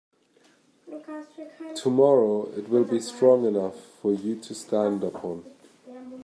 Tomorrow 1.75 2.49
it 2.57 2.69
will 2.69 2.85
be 2.85 2.99
strong 2.99 3.45
enough 3.45 3.79
for 4.01 4.11
you 4.15 4.35
to 4.37 4.55
stand 4.55 5.03
upon. 5.03 5.45